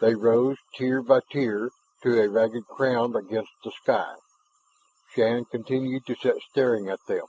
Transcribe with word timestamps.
They 0.00 0.14
rose, 0.14 0.56
tier 0.72 1.02
by 1.02 1.20
tier, 1.30 1.68
to 2.02 2.22
a 2.22 2.26
ragged 2.30 2.66
crown 2.68 3.14
against 3.14 3.52
the 3.62 3.70
sky. 3.70 4.14
Shann 5.10 5.44
continued 5.44 6.06
to 6.06 6.14
sit 6.14 6.40
staring 6.48 6.88
at 6.88 7.04
them. 7.06 7.26